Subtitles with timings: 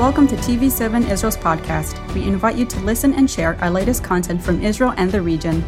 [0.00, 1.92] Welcome to TV7 Israel's podcast.
[2.14, 5.62] We invite you to listen and share our latest content from Israel and the region.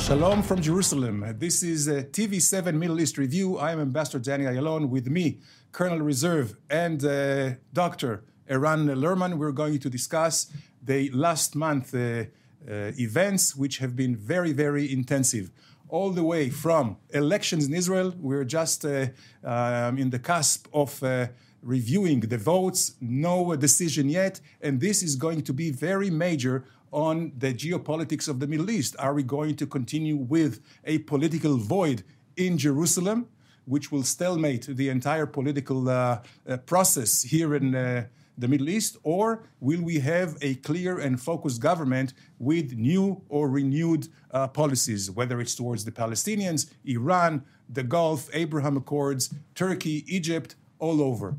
[0.00, 1.36] Shalom from Jerusalem.
[1.38, 3.56] This is a TV7 Middle East Review.
[3.56, 4.88] I am Ambassador Danny Ayalon.
[4.88, 5.38] With me,
[5.70, 8.24] Colonel Reserve and uh, Dr.
[8.48, 9.38] Eran Lerman.
[9.38, 10.50] We're going to discuss
[10.82, 15.52] the last month uh, uh, events, which have been very, very intensive
[15.88, 18.14] all the way from elections in Israel.
[18.18, 19.06] We're just uh,
[19.44, 21.28] um, in the cusp of uh,
[21.62, 27.32] reviewing the votes, no decision yet, and this is going to be very major on
[27.36, 28.96] the geopolitics of the Middle East.
[28.98, 32.02] Are we going to continue with a political void
[32.36, 33.28] in Jerusalem,
[33.64, 38.06] which will stalemate the entire political uh, uh process here in?
[38.38, 43.50] The Middle East, or will we have a clear and focused government with new or
[43.50, 50.54] renewed uh, policies, whether it's towards the Palestinians, Iran, the Gulf, Abraham Accords, Turkey, Egypt,
[50.78, 51.36] all over?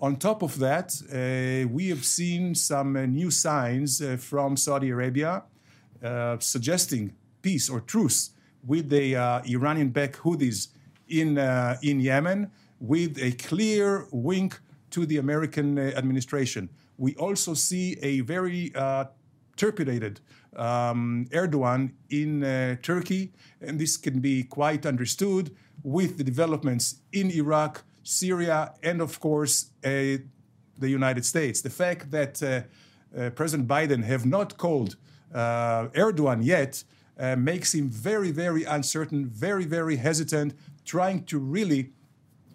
[0.00, 4.88] On top of that, uh, we have seen some uh, new signs uh, from Saudi
[4.88, 5.42] Arabia
[6.02, 8.30] uh, suggesting peace or truce
[8.66, 10.68] with the uh, Iranian backed Houthis
[11.08, 11.36] in,
[11.82, 14.58] in Yemen, with a clear wink
[14.90, 16.68] to the American uh, administration.
[16.98, 19.06] We also see a very uh,
[19.56, 20.18] turpinated
[20.56, 27.30] um, Erdogan in uh, Turkey, and this can be quite understood with the developments in
[27.30, 30.18] Iraq, Syria, and of course uh,
[30.78, 31.60] the United States.
[31.60, 32.62] The fact that uh,
[33.16, 34.96] uh, President Biden have not called
[35.32, 36.84] Erdogan yet
[37.36, 40.54] makes him very, very uncertain, very, very hesitant,
[40.84, 41.92] trying to really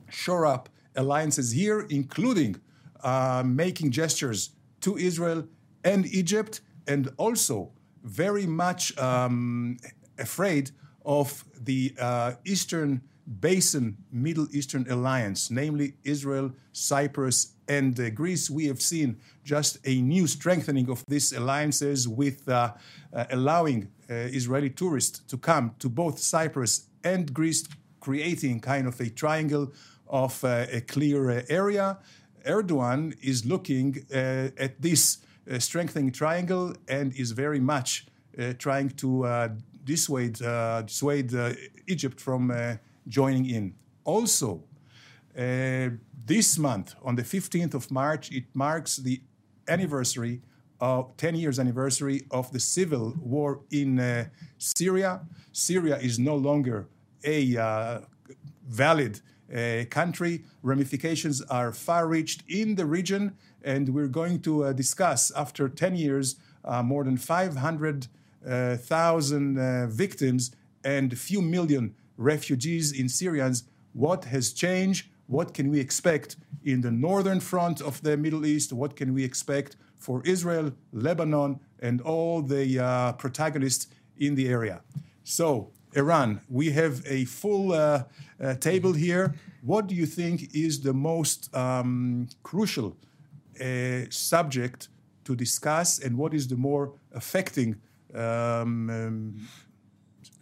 [0.09, 2.55] shore up alliances here, including
[3.03, 4.51] uh, making gestures
[4.81, 5.47] to Israel
[5.83, 7.71] and Egypt, and also
[8.03, 9.77] very much um,
[10.17, 10.71] afraid
[11.05, 18.49] of the uh, Eastern Basin Middle Eastern alliance, namely Israel, Cyprus, and uh, Greece.
[18.49, 22.73] We have seen just a new strengthening of these alliances with uh,
[23.13, 27.67] uh, allowing uh, Israeli tourists to come to both Cyprus and Greece,
[27.99, 29.73] creating kind of a triangle
[30.23, 31.97] of uh, a clear uh, area.
[32.45, 35.17] Erdogan is looking uh, at this
[35.59, 38.07] strengthening triangle and is very much
[38.57, 39.07] trying to
[39.83, 40.37] dissuade,
[40.85, 41.31] dissuade
[41.87, 42.51] Egypt from
[43.07, 43.73] joining in.
[44.03, 44.63] Also,
[46.25, 49.21] this month, on the 15th of March, it marks the
[49.67, 50.41] anniversary
[50.81, 54.25] of 10 years anniversary of the civil war in uh,
[54.57, 55.21] Syria.
[55.51, 56.87] Syria is no longer
[57.23, 57.99] a uh,
[58.67, 59.21] valid
[59.89, 60.43] country.
[60.63, 65.95] Ramifications are far reached in the region, and we're going to uh, discuss after 10
[65.95, 70.51] years uh, more than 500,000 uh, uh, victims
[70.83, 73.63] and a few million refugees in Syrians.
[73.93, 75.07] What has changed?
[75.27, 78.73] What can we expect in the northern front of the Middle East?
[78.73, 84.81] What can we expect for Israel, Lebanon, and all the uh, protagonists in the area?
[85.23, 88.03] So, Eran, we have a full uh,
[88.39, 89.33] uh, table here.
[89.61, 92.97] What do you think is the most um, crucial
[93.61, 94.89] uh, subject
[95.23, 97.75] to discuss, and what is the more affecting
[98.13, 99.47] um, um,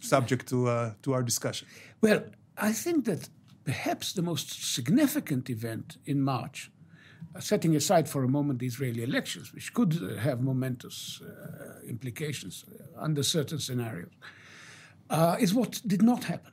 [0.00, 1.68] subject to, uh, to our discussion?
[2.00, 2.24] Well,
[2.58, 3.28] I think that
[3.64, 6.70] perhaps the most significant event in March
[7.34, 12.64] uh, setting aside for a moment the Israeli elections, which could have momentous uh, implications
[12.96, 14.12] under certain scenarios,
[15.14, 16.52] uh, is what did not happen.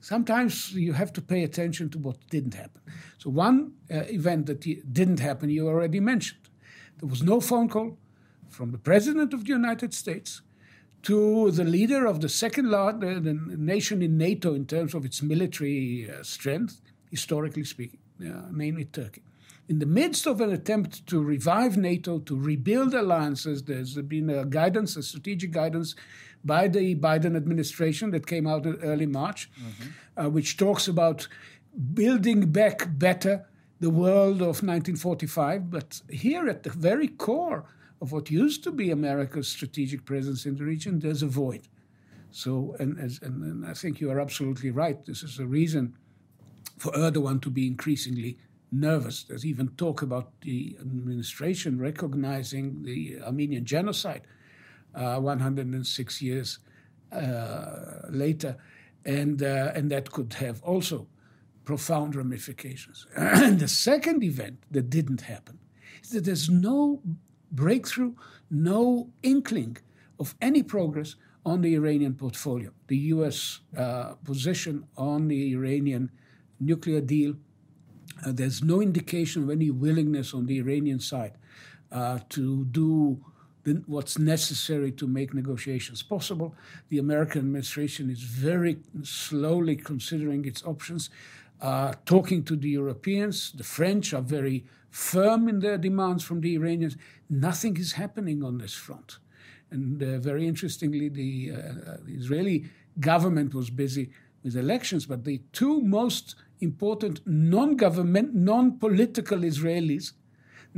[0.00, 2.80] Sometimes you have to pay attention to what didn't happen.
[3.18, 4.60] So, one uh, event that
[4.92, 6.44] didn't happen, you already mentioned.
[6.98, 7.98] There was no phone call
[8.48, 10.40] from the President of the United States
[11.02, 13.22] to the leader of the second largest
[13.74, 16.80] nation in NATO in terms of its military uh, strength,
[17.10, 19.22] historically speaking, uh, namely Turkey.
[19.68, 24.46] In the midst of an attempt to revive NATO, to rebuild alliances, there's been a
[24.46, 25.94] guidance, a strategic guidance
[26.44, 29.88] by the Biden administration that came out in early March, mm-hmm.
[30.20, 31.28] uh, which talks about
[31.94, 33.46] building back better
[33.80, 35.70] the world of 1945.
[35.70, 37.64] But here at the very core
[38.00, 41.68] of what used to be America's strategic presence in the region, there's a void.
[42.30, 45.04] So, and, and, and I think you are absolutely right.
[45.04, 45.96] This is a reason
[46.78, 48.38] for Erdogan to be increasingly
[48.70, 49.24] nervous.
[49.24, 54.22] There's even talk about the administration recognizing the Armenian genocide
[54.98, 56.58] uh, 106 years
[57.12, 58.56] uh, later,
[59.04, 61.06] and uh, and that could have also
[61.64, 63.06] profound ramifications.
[63.16, 65.58] and the second event that didn't happen
[66.02, 67.00] is that there's no
[67.52, 68.14] breakthrough,
[68.50, 69.76] no inkling
[70.18, 72.70] of any progress on the Iranian portfolio.
[72.88, 73.60] The U.S.
[73.76, 76.10] Uh, position on the Iranian
[76.60, 77.34] nuclear deal
[78.24, 81.34] Uh, there's no indication of any willingness on the Iranian side
[81.92, 83.24] uh, to do
[83.68, 86.54] the, what's necessary to make negotiations possible.
[86.88, 91.10] The American administration is very slowly considering its options,
[91.60, 93.52] uh, talking to the Europeans.
[93.52, 96.96] The French are very firm in their demands from the Iranians.
[97.28, 99.18] Nothing is happening on this front.
[99.70, 102.64] And uh, very interestingly, the, uh, the Israeli
[103.00, 104.10] government was busy
[104.42, 110.12] with elections, but the two most important non government, non political Israelis,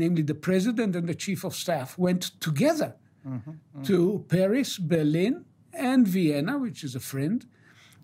[0.00, 2.90] namely the president and the chief of staff, went together
[3.26, 3.82] mm-hmm, mm-hmm.
[3.82, 7.38] to Paris, Berlin, and Vienna, which is a friend,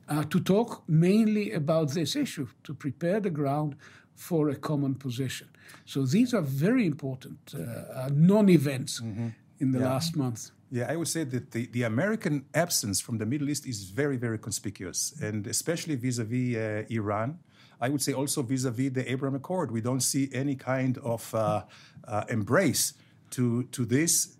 [0.09, 3.77] uh, to talk mainly about this issue, to prepare the ground
[4.15, 5.49] for a common position.
[5.85, 9.29] So these are very important uh, uh non events mm-hmm.
[9.63, 9.93] in the yeah.
[9.93, 10.41] last month.
[10.71, 14.17] Yeah, I would say that the, the American absence from the Middle East is very,
[14.27, 16.57] very conspicuous, and especially vis a vis
[16.99, 17.39] Iran.
[17.81, 19.71] I would say also vis a vis the Abraham Accord.
[19.71, 21.63] We don't see any kind of uh,
[22.07, 22.95] uh, embrace
[23.31, 24.37] to, to this.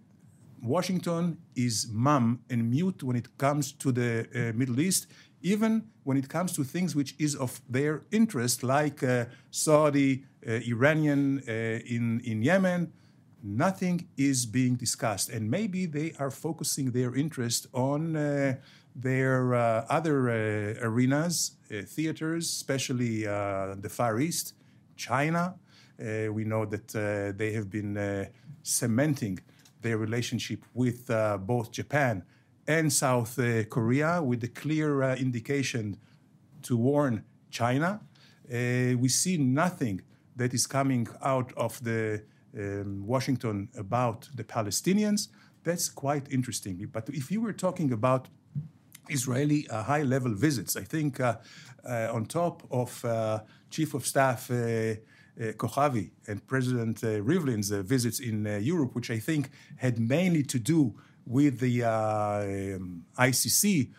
[0.63, 5.07] Washington is mum and mute when it comes to the uh, Middle East,
[5.43, 10.53] even when it comes to things which is of their interest, like uh, Saudi, uh,
[10.67, 12.93] Iranian in, in Yemen
[13.47, 15.31] nothing is being discussed.
[15.31, 18.57] And maybe they are focusing their interest on uh,
[18.97, 24.55] their uh, other uh, arenas, uh, theaters, especially the Far East,
[24.97, 25.55] China.
[25.99, 26.89] We know that
[27.37, 28.29] they have been
[28.63, 29.39] cementing
[29.83, 31.07] their relationship with
[31.47, 32.23] both Japan
[32.67, 33.39] and South
[33.71, 35.97] Korea with a clear indication
[36.63, 38.01] to warn China.
[38.51, 40.01] we see nothing
[40.35, 42.23] that is coming out of the
[42.59, 45.29] um, Washington about the Palestinians.
[45.65, 46.89] That's quite interesting.
[46.93, 48.29] But if you were talking about
[49.09, 51.37] Israeli uh, high level visits, I think uh,
[51.85, 54.97] uh, on top of uh, Chief of Staff uh, uh,
[55.53, 60.95] Kochavi and President Rivlin's visits in Europe, which I think had mainly to do
[61.27, 63.91] with the um, ICC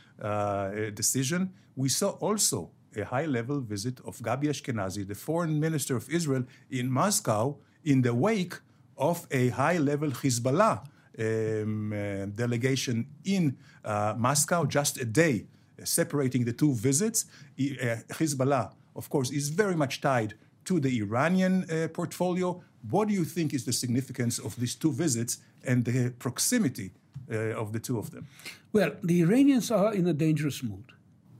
[0.95, 6.09] decision, we saw also a high level visit of Gabi Ashkenazi, the foreign minister of
[6.09, 8.55] Israel, in Moscow in the wake
[8.97, 10.85] of a high level Hezbollah
[11.19, 15.45] um, uh, delegation in uh, Moscow, just a day
[15.79, 17.25] uh, separating the two visits.
[17.59, 20.33] Uh, Hezbollah, of course, is very much tied
[20.65, 22.61] to the Iranian uh, portfolio.
[22.89, 26.91] What do you think is the significance of these two visits and the proximity
[27.29, 28.27] of the two of them?
[28.71, 30.93] Well, the Iranians are in a dangerous mood.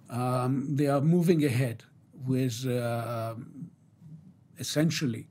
[0.09, 1.83] Um, they are moving ahead
[2.25, 2.65] with
[4.59, 5.27] essentially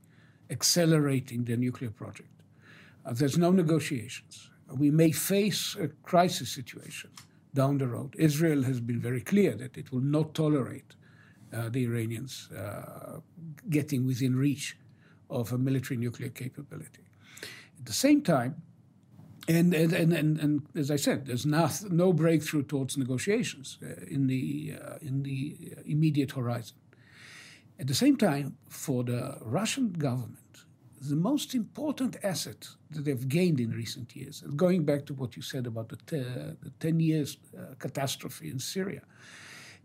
[0.49, 2.36] accelerating the nuclear project.
[3.07, 4.49] Uh, there's no negotiations.
[4.69, 7.09] We may face a crisis situation
[7.53, 8.15] down the road.
[8.17, 10.95] Israel has been very clear that it will not tolerate
[11.53, 13.19] uh, the Iranians uh,
[13.69, 14.77] getting within reach
[15.29, 17.05] of a military nuclear capability.
[17.79, 18.61] At the same time,
[19.47, 24.05] and, and, and, and, and as I said, there's not, no breakthrough towards negotiations uh,
[24.07, 25.55] in, the, uh, in the
[25.85, 26.75] immediate horizon.
[27.79, 30.39] At the same time, for the Russian government,
[30.99, 35.41] the most important asset that they've gained in recent years, going back to what you
[35.41, 39.01] said about the, te- the 10 years uh, catastrophe in Syria,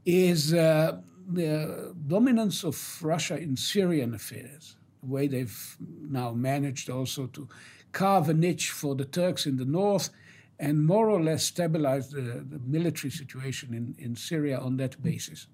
[0.04, 0.98] is uh,
[1.28, 5.76] the dominance of Russia in Syrian affairs, the way they've
[6.10, 7.48] now managed also to
[7.92, 10.10] carve a niche for the Turks in the north
[10.58, 15.46] and more or less stabilize the, the military situation in, in Syria on that basis.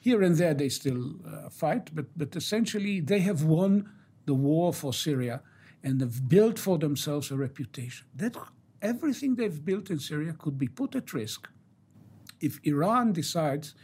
[0.00, 3.90] Here and there they still uh, fight, but, but essentially they have won
[4.26, 5.40] the war for Syria
[5.82, 8.06] and have built for themselves a reputation.
[8.14, 8.36] That
[8.82, 11.48] everything they've built in Syria could be put at risk
[12.40, 13.74] if Iran decides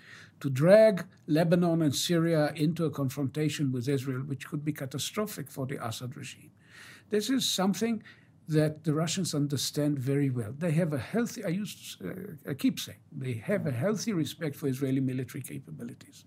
[0.41, 5.67] to drag Lebanon and Syria into a confrontation with Israel, which could be catastrophic for
[5.67, 6.51] the Assad regime.
[7.11, 8.03] This is something
[8.49, 10.53] that the Russians understand very well.
[10.59, 14.57] They have a healthy, I, used, uh, I keep saying, they have a healthy respect
[14.57, 16.25] for Israeli military capabilities.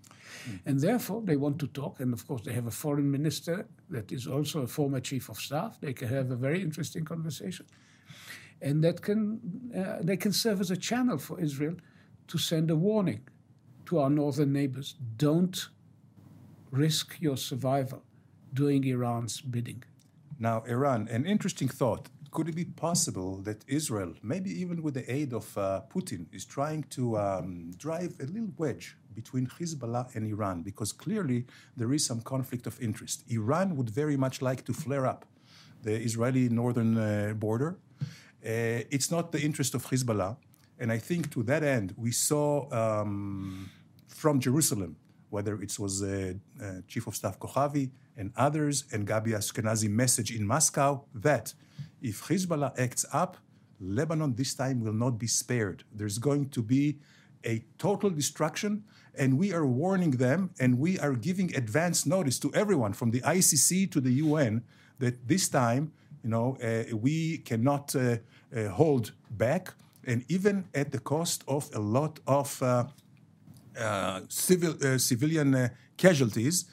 [0.48, 0.60] Mm.
[0.66, 2.00] And therefore, they want to talk.
[2.00, 5.38] And of course, they have a foreign minister that is also a former chief of
[5.38, 5.78] staff.
[5.80, 7.66] They can have a very interesting conversation.
[8.62, 9.40] And that can,
[9.76, 11.76] uh, they can serve as a channel for Israel
[12.28, 13.20] to send a warning
[13.86, 15.68] to our northern neighbors don't
[16.70, 18.02] risk your survival
[18.52, 19.82] doing Iran's bidding.
[20.38, 22.08] Now, Iran, an interesting thought.
[22.32, 26.44] Could it be possible that Israel, maybe even with the aid of uh, Putin, is
[26.44, 30.56] trying to um, drive a little wedge between Hezbollah and Iran?
[30.70, 31.40] Because clearly
[31.78, 33.24] there is some conflict of interest.
[33.38, 35.20] Iran would very much like to flare up
[35.86, 37.70] the Israeli northern uh, border.
[38.44, 40.36] Uh, it's not the interest of Hezbollah.
[40.78, 42.48] And I think to that end, we saw
[42.82, 43.70] um,
[44.22, 44.92] from Jerusalem
[45.30, 50.30] whether it was uh, uh, Chief of Staff Kochavi and others, and Gabi Ashkenazi message
[50.34, 51.52] in Moscow that
[52.00, 53.36] if Hezbollah acts up,
[53.80, 55.84] Lebanon this time will not be spared.
[55.92, 56.98] There's going to be
[57.46, 58.84] a total destruction,
[59.18, 63.20] and we are warning them, and we are giving advance notice to everyone from the
[63.20, 64.62] ICC to the UN
[64.98, 68.16] that this time, you know, uh, we cannot uh,
[68.54, 69.74] uh, hold back,
[70.04, 72.84] and even at the cost of a lot of uh,
[73.78, 76.64] uh, civil uh, civilian casualties.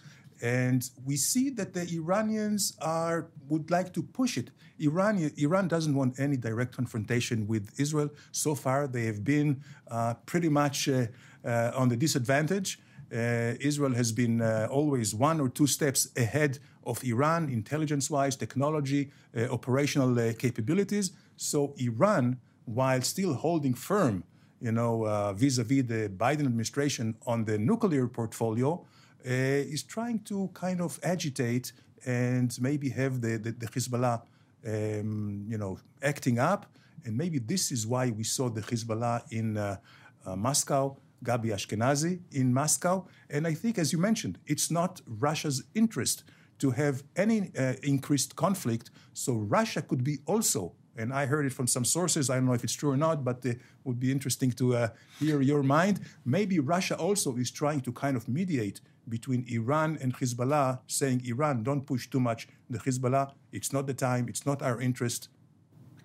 [0.44, 4.52] And we see that the Iranians are would like to push it.
[4.78, 8.10] Iran, Iran doesn't want any direct confrontation with Israel.
[8.34, 11.08] So far, they have been uh, pretty much uh,
[11.46, 12.80] uh, on the disadvantage.
[13.10, 18.36] Uh, Israel has been uh, always one or two steps ahead of Iran, intelligence wise,
[18.36, 21.12] technology, uh, operational capabilities.
[21.38, 24.26] So, Iran, while still holding firm,
[24.60, 28.86] you know, vis a vis the Biden administration on the nuclear portfolio,
[29.32, 31.74] is trying to kind of agitate
[32.06, 34.22] and maybe have the, the, the Hezbollah,
[34.68, 36.66] um, you know, acting up.
[37.06, 39.78] And maybe this is why we saw the Hezbollah in uh,
[40.26, 43.08] uh, Moscow, Gabi Ashkenazi in Moscow.
[43.30, 46.24] And I think, as you mentioned, it's not Russia's interest
[46.60, 48.90] to have any uh, increased conflict.
[49.14, 52.30] So Russia could be also and I heard it from some sources.
[52.30, 54.88] I don't know if it's true or not, but it would be interesting to uh,
[55.20, 56.02] hear your mind.
[56.26, 61.64] Maybe Russia also is trying to kind of mediate between Iran and Hezbollah, saying, Iran,
[61.64, 63.34] don't push too much the Hezbollah.
[63.52, 65.30] It's not the time, it's not our interest.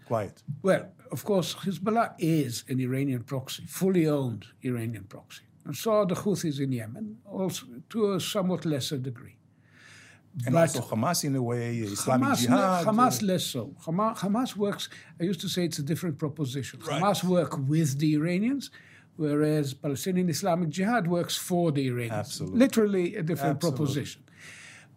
[0.06, 0.42] Quiet.
[0.62, 5.42] Well, of course, Hezbollah is an Iranian proxy, fully owned Iranian proxy.
[5.64, 9.37] And so are the Houthis in Yemen, also to a somewhat lesser degree.
[10.46, 12.86] And but also Hamas in a way, Islamic Hamas, Jihad.
[12.86, 13.74] Hamas less so.
[13.82, 14.88] Hamas, Hamas, works,
[15.20, 16.80] I used to say it's a different proposition.
[16.80, 17.02] Right.
[17.02, 18.70] Hamas work with the Iranians,
[19.16, 22.12] whereas Palestinian Islamic Jihad works for the Iranians.
[22.12, 22.58] Absolutely.
[22.58, 23.78] Literally a different Absolutely.
[23.78, 24.22] proposition.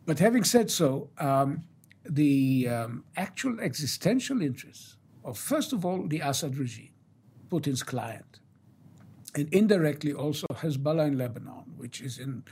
[0.06, 1.64] But having said so, um,
[2.08, 6.92] the um, actual existential interests of, first of all, the Assad regime,
[7.50, 8.41] Putin's client,
[9.36, 12.44] and indirectly also Hezbollah in Lebanon, which is in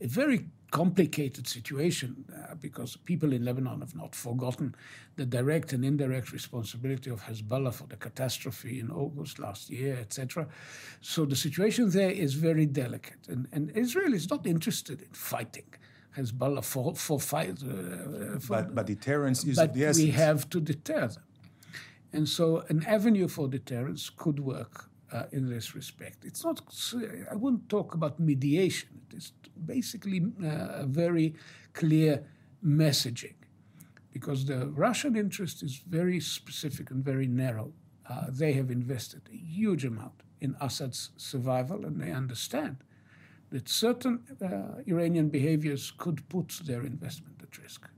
[0.00, 4.74] a very complicated situation uh, because people in Lebanon have not forgotten
[5.16, 10.46] the direct and indirect responsibility of Hezbollah for the catastrophe in August last year, etc.
[11.00, 15.72] So the situation there is very delicate, and, and Israel is not interested in fighting.
[16.16, 20.04] Hezbollah for for fight, uh, for, but, but deterrence is but the essence.
[20.04, 21.22] we have to deter them,
[22.12, 26.24] and so an avenue for deterrence could work uh, in this respect.
[26.24, 26.60] It's not,
[27.30, 28.88] I wouldn't talk about mediation.
[29.08, 29.32] It is
[29.64, 31.34] basically uh, a very
[31.72, 32.24] clear
[32.64, 33.34] messaging
[34.12, 37.72] because the Russian interest is very specific and very narrow.
[38.08, 42.76] Uh, they have invested a huge amount in Assad's survival and they understand
[43.50, 47.88] that certain uh, Iranian behaviors could put their investment at risk.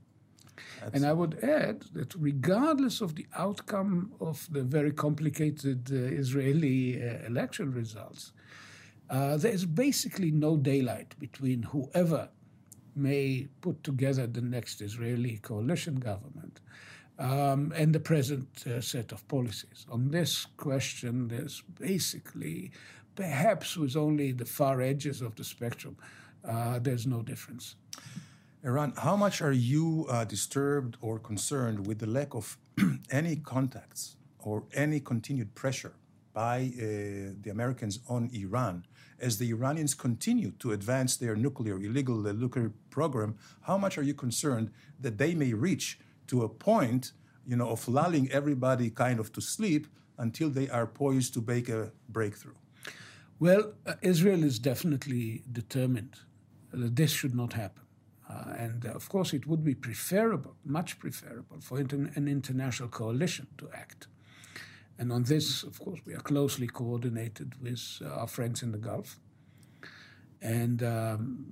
[0.81, 5.95] That's and I would add that regardless of the outcome of the very complicated uh,
[5.95, 8.33] Israeli uh, election results,
[9.09, 12.29] uh, there is basically no daylight between whoever
[12.95, 16.59] may put together the next Israeli coalition government
[17.17, 19.85] um, and the present uh, set of policies.
[19.91, 22.71] On this question, there's basically,
[23.15, 25.97] perhaps with only the far edges of the spectrum,
[26.47, 27.75] uh, there's no difference.
[28.61, 32.57] Eran, how much are you uh, disturbed or concerned with the lack of
[33.09, 35.93] any contacts or any continued pressure
[36.33, 36.81] by uh,
[37.41, 38.85] the Americans on Iran
[39.17, 43.37] as the Iranians continue to advance their nuclear, illegal uh, nuclear program?
[43.61, 45.97] How much are you concerned that they may reach
[46.27, 47.13] to a point,
[47.47, 49.87] you know, of lulling everybody kind of to sleep
[50.17, 52.55] until they are poised to make a breakthrough?
[53.39, 56.17] Well, uh, Israel is definitely determined
[56.73, 57.83] that this should not happen.
[58.29, 62.89] Uh, and uh, of course, it would be preferable, much preferable, for inter- an international
[62.89, 64.07] coalition to act.
[64.99, 68.77] And on this, of course, we are closely coordinated with uh, our friends in the
[68.77, 69.19] Gulf.
[70.41, 71.45] And, um,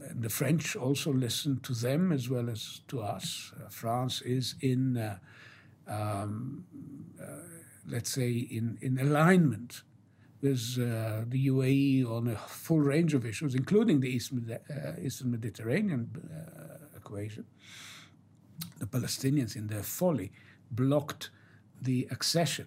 [0.00, 3.52] and, the French also listen to them as well as to us.
[3.56, 5.18] Uh, France is in, uh,
[5.86, 6.64] um,
[7.20, 7.26] uh,
[7.86, 9.82] let's say, in, in alignment
[10.44, 15.30] with uh, the UAE on a full range of issues, including the East, uh, Eastern
[15.30, 17.46] Mediterranean uh, equation.
[18.78, 20.32] The Palestinians, in their folly,
[20.70, 21.30] blocked
[21.80, 22.66] the accession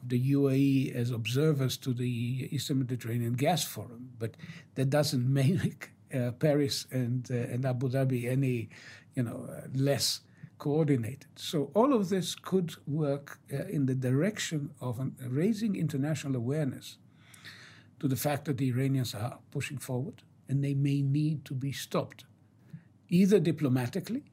[0.00, 4.32] of the UAE as observers to the Eastern Mediterranean Gas Forum, but
[4.76, 8.70] that doesn't make uh, Paris and, uh, and Abu Dhabi any,
[9.14, 10.22] you know, uh, less
[10.56, 11.26] coordinated.
[11.36, 16.96] So all of this could work in the direction of an, raising international awareness
[18.00, 21.72] to the fact that the Iranians are pushing forward and they may need to be
[21.72, 22.24] stopped,
[23.08, 24.24] either diplomatically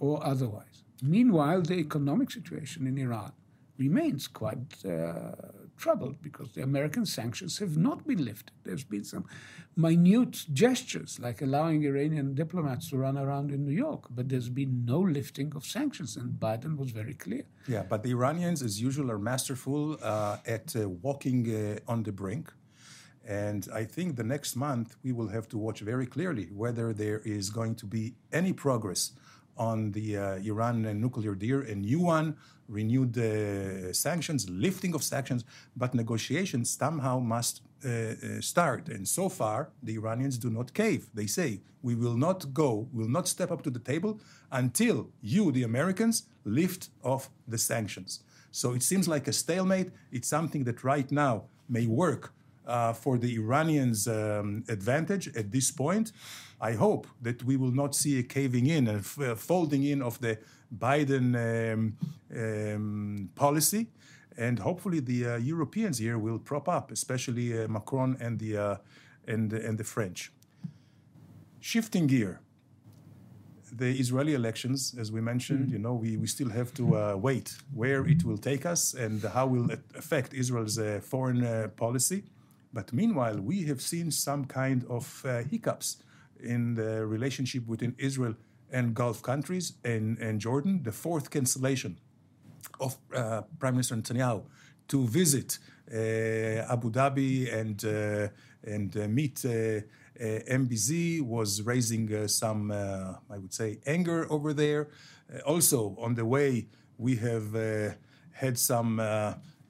[0.00, 0.84] or otherwise.
[1.02, 3.32] Meanwhile, the economic situation in Iran
[3.78, 5.32] remains quite uh,
[5.76, 8.52] troubled because the American sanctions have not been lifted.
[8.64, 9.24] There's been some
[9.76, 14.84] minute gestures, like allowing Iranian diplomats to run around in New York, but there's been
[14.84, 17.44] no lifting of sanctions, and Biden was very clear.
[17.68, 22.12] Yeah, but the Iranians, as usual, are masterful uh, at uh, walking uh, on the
[22.12, 22.52] brink.
[23.28, 27.20] And I think the next month we will have to watch very clearly whether there
[27.20, 29.12] is going to be any progress
[29.58, 32.36] on the uh, Iran nuclear deal, a new one,
[32.68, 35.44] renewed uh, sanctions, lifting of sanctions,
[35.76, 38.88] but negotiations somehow must uh, uh, start.
[38.88, 41.10] And so far, the Iranians do not cave.
[41.12, 44.20] They say, we will not go, will not step up to the table
[44.50, 48.20] until you, the Americans, lift off the sanctions.
[48.52, 49.90] So it seems like a stalemate.
[50.12, 52.32] It's something that right now may work
[52.68, 56.12] uh, for the Iranians' um, advantage at this point.
[56.60, 60.02] I hope that we will not see a caving in and f- uh, folding in
[60.02, 60.38] of the
[60.76, 61.96] Biden um,
[62.36, 63.86] um, policy.
[64.36, 68.76] And hopefully the uh, Europeans here will prop up, especially uh, Macron and the, uh,
[69.26, 70.32] and, and the French.
[71.60, 72.40] Shifting gear,
[73.72, 75.72] the Israeli elections, as we mentioned, mm-hmm.
[75.72, 79.22] you know, we, we still have to uh, wait where it will take us and
[79.22, 82.24] how will it affect Israel's uh, foreign uh, policy.
[82.78, 85.96] But meanwhile, we have seen some kind of uh, hiccups
[86.38, 88.36] in the relationship between Israel
[88.70, 90.84] and Gulf countries and, and Jordan.
[90.84, 91.98] The fourth cancellation
[92.78, 94.44] of uh, Prime Minister Netanyahu
[94.86, 95.58] to visit
[95.92, 98.28] uh, Abu Dhabi and, uh,
[98.62, 99.80] and uh, meet uh,
[100.60, 104.86] MBZ was raising some, I would say, anger over there.
[105.44, 107.48] also, on the way, we have
[108.30, 109.00] had some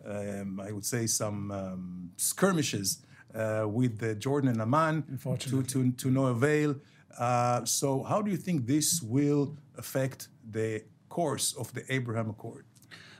[0.08, 3.02] um, I would say, some um, skirmishes
[3.34, 6.76] uh, with the Jordan and Amman to, to, to no avail.
[7.18, 12.64] Uh, so, how do you think this will affect the course of the Abraham Accord?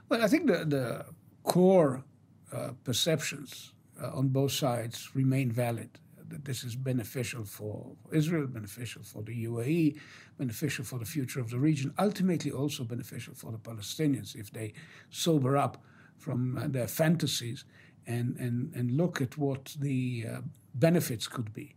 [0.08, 1.06] Well, I think the, the
[1.42, 2.04] core
[2.52, 5.90] uh, perceptions uh, on both sides remain valid.
[6.28, 9.98] That this is beneficial for Israel, beneficial for the UAE,
[10.36, 14.74] beneficial for the future of the region, ultimately also beneficial for the Palestinians if they
[15.10, 15.82] sober up
[16.18, 17.64] from uh, their fantasies
[18.06, 20.40] and, and, and look at what the uh,
[20.74, 21.74] benefits could be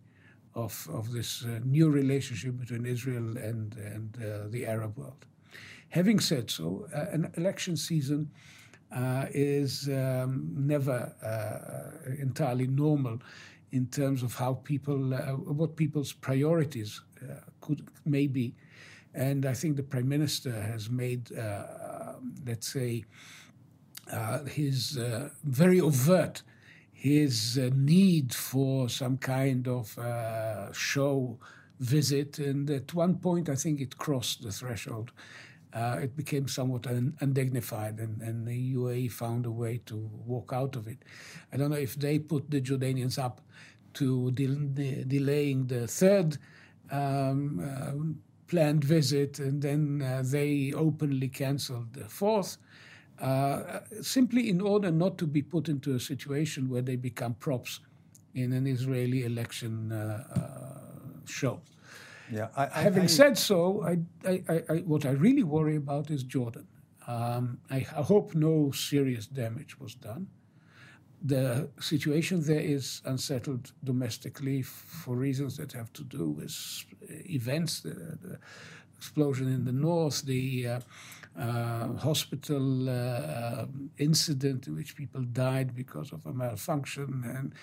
[0.56, 5.26] of, of this uh, new relationship between Israel and, and uh, the Arab world.
[5.90, 8.32] Having said so, uh, an election season
[8.96, 11.14] uh, is um, never
[12.20, 13.20] entirely normal
[13.72, 15.12] in terms of how people,
[15.46, 17.02] what people's priorities
[17.62, 18.54] could may be.
[19.14, 21.30] And I think the prime minister has made,
[22.46, 23.41] let's say, uh,
[24.46, 26.44] his uh, very overt
[27.02, 31.40] his uh, need for some kind of uh, show
[31.80, 35.12] visit, and at one point I think it crossed the threshold.
[35.74, 39.96] Uh, it became somewhat un- undignified, and, and, the UAE found a way to
[40.28, 41.00] walk out of it.
[41.52, 43.42] I don't know if they put the Jordanians up
[43.96, 46.38] to de- de- delaying the third
[46.92, 52.58] um, planned visit, and then they openly canceled the fourth.
[53.22, 57.80] Uh, simply in order not to be put into a situation where they become props
[58.34, 61.62] in an Israeli election uh, uh, show.
[62.32, 63.96] Yeah, I, I, Having I, said so,
[64.86, 66.66] what I really worry about is Jordan.
[67.06, 70.28] Um, I, hope no serious damage was done.
[71.22, 76.56] The situation there is unsettled domestically for reasons that have to do with
[77.30, 78.40] events, the, the
[78.98, 80.80] explosion in the north, the uh,
[81.38, 83.66] uh, hospital uh,
[83.98, 87.54] incident in which people died because of a malfunction, and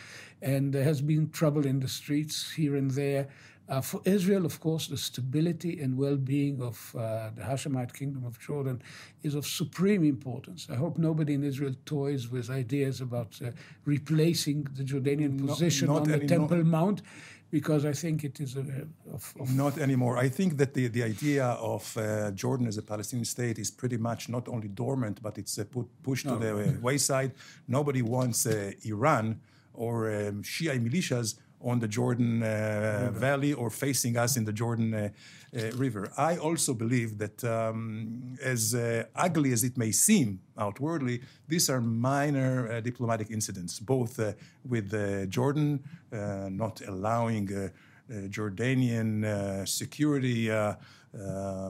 [0.40, 3.28] and there has been trouble in the streets here and there.
[3.68, 8.38] Uh, for Israel, of course, the stability and well-being of uh, the Hashemite Kingdom of
[8.38, 8.80] Jordan
[9.22, 10.68] is of supreme importance.
[10.70, 13.50] I hope nobody in Israel toys with ideas about uh,
[13.84, 17.02] replacing the Jordanian position not, not on the Temple Mount
[17.50, 18.64] because I think it is a,
[19.12, 20.18] of, of not anymore.
[20.18, 23.96] I think that the, the idea of uh, Jordan as a Palestinian state is pretty
[23.96, 26.38] much not only dormant, but it's uh, put, pushed no.
[26.38, 27.32] to the wayside.
[27.66, 29.40] Nobody wants uh, Iran
[29.72, 34.94] or um, Shia militias on the Jordan uh, Valley or facing us in the Jordan
[34.94, 35.08] uh,
[35.56, 36.12] uh, River.
[36.16, 41.80] I also believe that, um, as uh, ugly as it may seem outwardly, these are
[41.80, 44.32] minor uh, diplomatic incidents, both uh,
[44.68, 44.92] with
[45.30, 47.70] Jordan not allowing
[48.10, 50.48] Jordanian security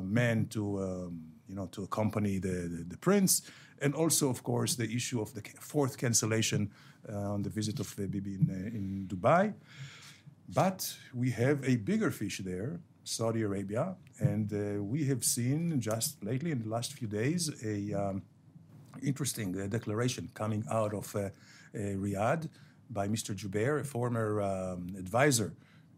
[0.02, 3.42] men to, um, you know, to accompany the, the, the prince
[3.80, 6.70] and also, of course, the issue of the fourth cancellation
[7.08, 9.54] on the visit of the Bibi in, uh, in Dubai.
[10.48, 16.22] But we have a bigger fish there, Saudi Arabia, and uh, we have seen just
[16.24, 18.22] lately in the last few days a um,
[19.02, 22.48] interesting uh, declaration coming out of uh, uh Riyadh
[22.90, 23.34] by Mr.
[23.36, 25.52] Jubeir, a former um, advisor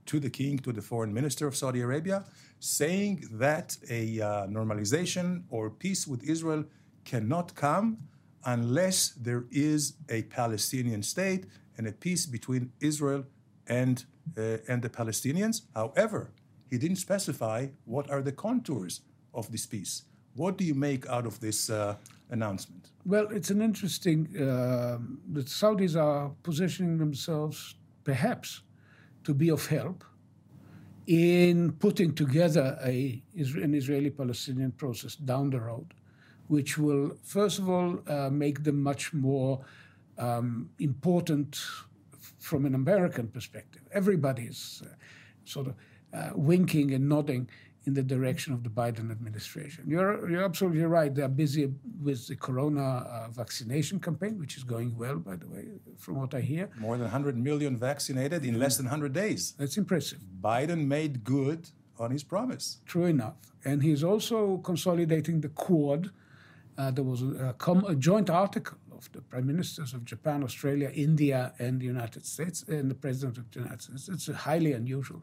[0.07, 2.25] to the king, to the foreign minister of Saudi Arabia,
[2.59, 6.65] saying that a uh, normalization or peace with Israel
[7.05, 7.99] cannot come
[8.45, 13.25] unless there is a Palestinian state and a peace between Israel
[13.67, 14.05] and,
[14.37, 15.63] uh, and the Palestinians.
[15.75, 16.31] However,
[16.71, 19.03] he didn't specify what are the contours
[19.35, 20.05] of this peace.
[20.35, 21.97] What do you make out of this uh,
[22.31, 22.91] announcement?
[23.05, 24.29] Well, it's an interesting.
[24.37, 24.99] Uh,
[25.33, 27.75] the Saudis are positioning themselves,
[28.05, 28.63] perhaps,
[29.25, 30.05] to be of help
[31.07, 35.93] in putting together a, an Israeli-Palestinian process down the road,
[36.51, 39.61] which will, first of all, uh, make them much more
[40.19, 41.61] um, important
[42.41, 43.83] from an American perspective.
[43.93, 44.89] Everybody is uh,
[45.45, 45.75] sort of
[46.13, 47.49] uh, winking and nodding
[47.87, 49.85] in the direction of the Biden administration.
[49.87, 51.15] You're, you're absolutely right.
[51.15, 55.67] They're busy with the corona uh, vaccination campaign, which is going well, by the way,
[55.99, 56.69] from what I hear.
[56.81, 59.55] More than 100 million vaccinated in less than 100 days.
[59.57, 60.19] That's impressive.
[60.43, 62.79] Biden made good on his promise.
[62.87, 63.37] True enough.
[63.65, 66.11] And he's also consolidating the Quad.
[66.81, 67.55] Uh, there was a,
[67.89, 72.65] a, joint article of the prime ministers of Japan, Australia, India, and the United States,
[72.69, 74.09] and the president of the United States.
[74.09, 75.23] It's a highly unusual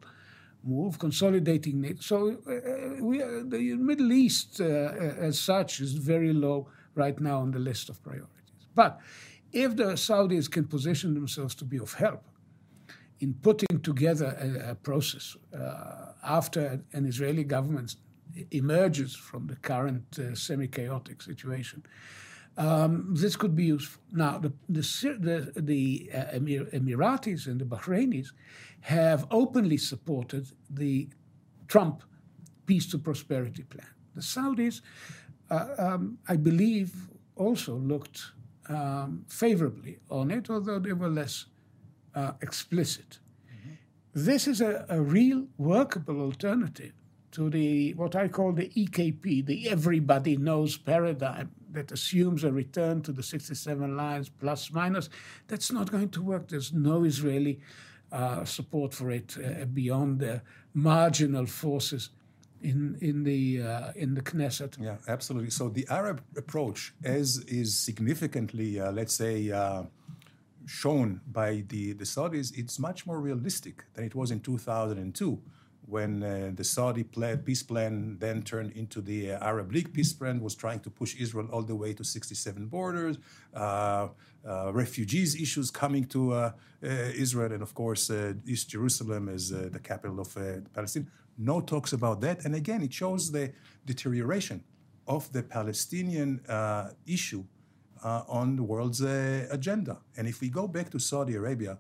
[0.64, 2.02] move, consolidating NATO.
[2.02, 6.68] So uh, uh, we, uh, the Middle East, uh, uh, as such, is very low
[6.94, 8.62] right now on the list of priorities.
[8.76, 9.00] But
[9.52, 12.24] if the Saudis can position themselves to be of help
[13.20, 15.36] in putting together a, a process
[16.24, 17.96] after an Israeli government
[18.52, 21.84] emerges from the current semi-chaotic situation,
[22.58, 24.02] um, this could be useful.
[24.12, 24.82] Now, the, the,
[25.20, 28.30] the, the Emir, Emiratis and the Bahrainis
[28.82, 31.08] have openly supported the
[31.68, 32.04] Trump
[32.66, 33.88] peace to prosperity plan.
[34.16, 34.82] The Saudis,
[35.50, 36.94] uh, um, I believe,
[37.36, 38.32] also looked
[38.70, 41.46] um, favorably on it, although they were less
[42.16, 43.20] uh, explicit.
[43.48, 43.74] Mm-hmm.
[44.14, 46.94] This is a, a, real workable alternative
[47.32, 53.02] to the what I call the EKP, the everybody knows paradigm that assumes a return
[53.02, 55.10] to the 67 lines plus minus.
[55.48, 56.48] That's not going to work.
[56.48, 57.60] There's no Israeli
[58.12, 60.42] uh, support for it uh, beyond the
[60.74, 62.10] marginal forces
[62.62, 64.78] in in the uh, in the Knesset.
[64.80, 65.52] Yeah, absolutely.
[65.52, 69.84] So the Arab approach, as is significantly, uh, let's say, uh,
[70.66, 75.42] shown by the the Saudis, it's much more realistic than it was in 2002
[75.88, 80.42] when uh, the Saudi peace plan then turned into the uh, Arab League peace plan,
[80.42, 83.18] was trying to push Israel all the way to 67 borders,
[83.56, 84.10] uh,
[84.46, 86.52] uh refugees issues coming to uh,
[86.84, 86.88] uh,
[87.26, 88.12] Israel, and of course,
[88.46, 90.38] East Jerusalem is the capital of
[90.74, 91.10] Palestine.
[91.38, 92.46] No talks about that.
[92.46, 93.54] And again, it shows the
[93.86, 94.64] deterioration
[95.08, 96.42] of the Palestinian
[97.06, 97.44] issue
[98.04, 99.98] on the world's agenda.
[100.18, 101.78] And if we go back to Saudi Arabia,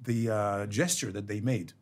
[0.00, 1.72] the gesture that they made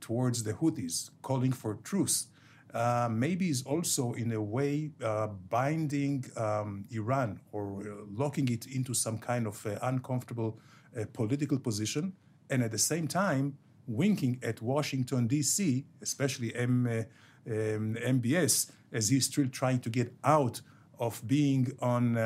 [0.00, 2.28] towards the Houthis, calling for truce,
[2.74, 8.66] uh, maybe is also in a way uh, binding um, Iran or uh, locking it
[8.66, 10.58] into some kind of uh, uncomfortable
[10.96, 12.12] uh, political position,
[12.50, 13.56] and at the same time
[13.86, 20.60] winking at Washington D.C., especially M, um, MBS, as he's still trying to get out
[20.98, 22.16] of being on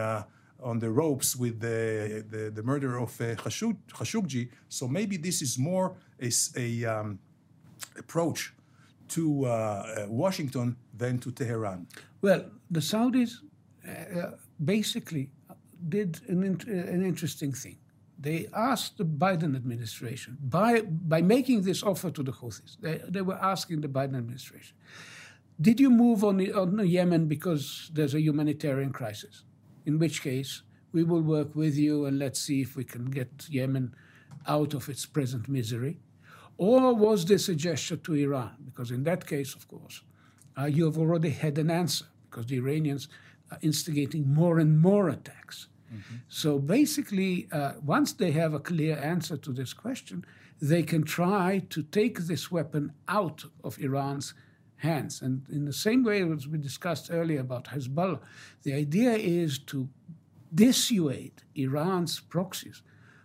[0.63, 4.49] on the ropes with the, the, the murder of uh, Khashoggi.
[4.69, 7.19] So maybe this is more a, a um,
[7.99, 8.55] approach
[9.09, 11.87] to uh, uh, Washington than to Tehran.
[12.23, 13.33] Well, the Saudis
[13.87, 14.31] uh,
[14.65, 15.31] basically
[15.89, 17.79] did an, an interesting thing.
[18.19, 23.21] They asked the Biden administration, by, by making this offer to the Houthis, they, they
[23.21, 24.77] were asking the Biden administration,
[25.61, 29.43] did you move on, on Yemen because there's a humanitarian crisis?
[29.87, 33.49] In which case we will work with you and let's see if we can get
[33.49, 33.95] Yemen
[34.47, 35.99] out of its present misery?
[36.59, 38.55] Or was this a gesture to Iran?
[38.65, 40.03] Because in that case, of course,
[40.59, 43.09] uh, you have already had an answer because the Iranians
[43.51, 45.69] are instigating more and more attacks.
[45.93, 46.17] Mm-hmm.
[46.29, 50.25] So basically, uh, once they have a clear answer to this question,
[50.61, 54.35] they can try to take this weapon out of Iran's
[54.83, 55.23] hands.
[55.23, 58.21] And in the same way as we discussed earlier about Hezbollah,
[58.63, 59.89] the idea is to
[60.55, 62.83] dissuade Iran's proxies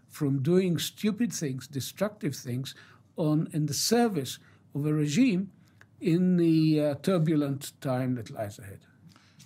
[0.08, 2.76] from doing stupid things, destructive things,
[3.16, 4.40] on in the service
[4.76, 5.52] of a regime
[6.00, 8.82] in the uh, turbulent time that lies ahead.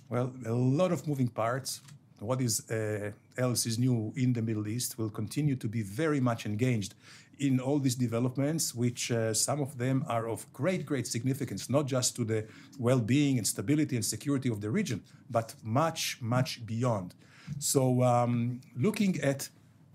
[0.08, 1.80] Well, a lot of moving parts.
[2.18, 6.20] What is uh, else is new in the Middle East, will continue to be very
[6.20, 6.94] much engaged
[7.38, 11.86] in all these developments, which uh, some of them are of great, great significance, not
[11.86, 12.46] just to the
[12.78, 17.14] well being and stability and security of the region, but much, much beyond.
[17.58, 19.48] So, um, looking at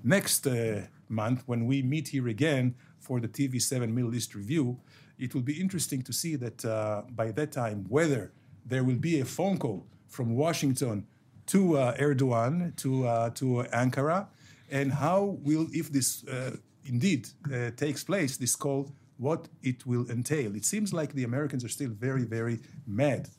[0.04, 4.78] next uh, month when we meet here again for the TV7 Middle East review,
[5.18, 8.32] it will be interesting to see that uh, by that time whether
[8.66, 11.06] there will be a phone call from Washington
[11.48, 14.28] to uh, Erdogan, to, uh, to Ankara,
[14.70, 16.52] and how will, if this uh,
[16.86, 20.56] indeed uh, takes place, this call, what it will entail.
[20.56, 23.30] It seems like the Americans are still very, very mad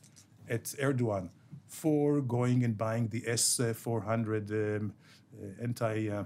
[0.49, 1.29] at Erdogan
[1.67, 4.93] for going and buying the S 400 um,
[5.33, 6.09] uh, anti.
[6.09, 6.23] Uh,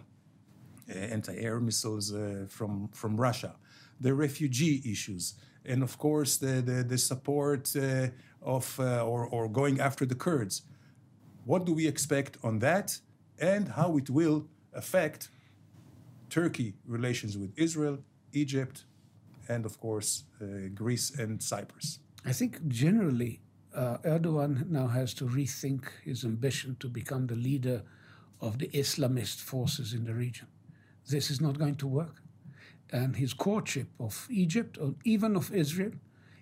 [0.93, 2.13] anti-air missiles
[2.49, 3.55] from from Russia,
[4.01, 7.73] the refugee issues, and of course the the, the support
[8.41, 10.63] of or or going after the Kurds.
[11.45, 12.99] What do we expect on that,
[13.39, 15.29] and how it will affect
[16.29, 17.99] Turkey relations with Israel,
[18.31, 18.85] Egypt,
[19.49, 21.99] and of course uh, Greece and Cyprus?
[22.25, 23.41] I think generally
[23.75, 27.83] uh, Erdogan now has to rethink his ambition to become the leader
[28.39, 30.47] of the Islamist forces in the region.
[31.09, 32.21] This is not going to work.
[32.91, 35.91] And his courtship of Egypt or even of Israel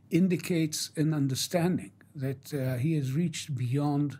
[0.09, 4.19] indicates an understanding that uh, he has reached beyond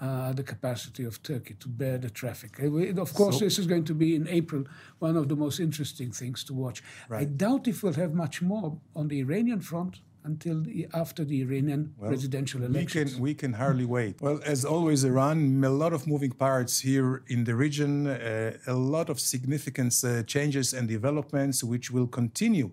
[0.00, 2.58] uh, the capacity of Turkey to bear the traffic.
[2.62, 4.64] Uh, of course, so, this is going to be in April
[4.98, 6.82] one of the most interesting things to watch.
[7.08, 7.22] Right.
[7.22, 11.40] I doubt if we'll have much more on the Iranian front until the, after the
[11.42, 13.12] Iranian well, presidential elections.
[13.14, 14.20] We can, we can hardly wait.
[14.20, 18.74] Well, as always, Iran, a lot of moving parts here in the region, uh, a
[18.74, 22.70] lot of significant uh, changes and developments which will continue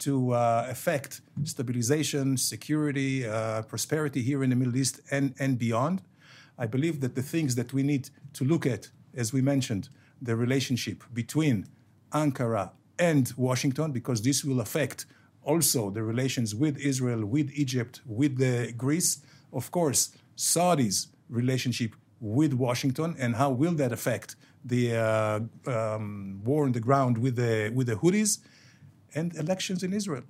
[0.00, 6.02] to uh, affect stabilization, security, uh, prosperity here in the Middle East and, and beyond.
[6.60, 9.88] I believe that the things that we need to look at, as we mentioned,
[10.20, 11.66] the relationship between
[12.12, 15.06] Ankara and Washington, because this will affect
[15.42, 18.34] also the relations with Israel, with Egypt, with
[18.76, 19.22] Greece.
[19.54, 26.64] Of course, Saudi's relationship with Washington, and how will that affect the uh, um, war
[26.66, 28.40] on the ground with the with the Houthis,
[29.14, 30.24] and elections in Israel.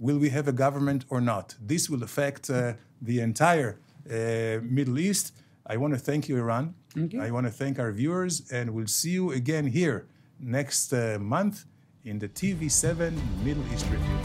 [0.00, 1.54] Will we have a government or not?
[1.60, 3.78] This will affect uh, the entire
[4.10, 5.32] uh, Middle East
[5.68, 6.74] I want to thank you, Eran.
[6.96, 7.18] Okay.
[7.18, 10.06] I want to thank our viewers, and we'll see you again here
[10.38, 11.64] next uh, month
[12.04, 14.18] in the TV7 Middle East Review.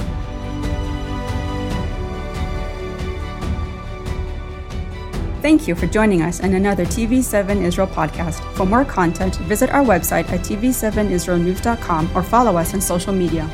[5.41, 8.39] Thank you for joining us in another TV7 Israel podcast.
[8.53, 13.49] For more content, visit our website at tv7israelnews.com or follow us on social media.